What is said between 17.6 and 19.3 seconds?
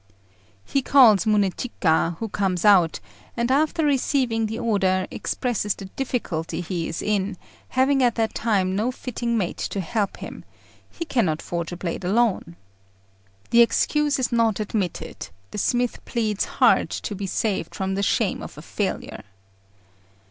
from the shame of a failure.